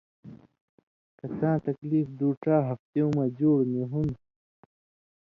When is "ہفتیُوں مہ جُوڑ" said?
2.67-3.59